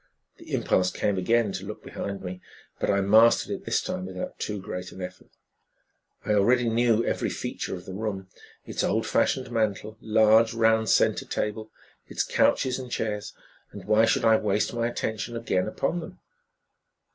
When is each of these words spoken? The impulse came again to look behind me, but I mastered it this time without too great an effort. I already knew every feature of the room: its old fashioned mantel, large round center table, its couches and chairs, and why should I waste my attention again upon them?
The 0.37 0.51
impulse 0.51 0.89
came 0.89 1.19
again 1.19 1.51
to 1.51 1.63
look 1.63 1.83
behind 1.83 2.23
me, 2.23 2.41
but 2.79 2.89
I 2.89 3.01
mastered 3.01 3.51
it 3.51 3.65
this 3.65 3.83
time 3.83 4.07
without 4.07 4.39
too 4.39 4.59
great 4.59 4.91
an 4.91 4.99
effort. 4.99 5.29
I 6.25 6.33
already 6.33 6.67
knew 6.67 7.05
every 7.05 7.29
feature 7.29 7.75
of 7.75 7.85
the 7.85 7.93
room: 7.93 8.27
its 8.65 8.83
old 8.83 9.05
fashioned 9.05 9.51
mantel, 9.51 9.99
large 10.01 10.55
round 10.55 10.89
center 10.89 11.25
table, 11.25 11.69
its 12.07 12.23
couches 12.23 12.79
and 12.79 12.91
chairs, 12.91 13.35
and 13.71 13.85
why 13.85 14.05
should 14.05 14.25
I 14.25 14.37
waste 14.37 14.73
my 14.73 14.87
attention 14.87 15.37
again 15.37 15.67
upon 15.67 15.99
them? 15.99 16.17